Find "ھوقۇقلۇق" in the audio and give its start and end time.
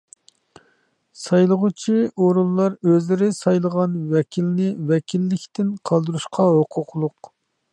6.57-7.31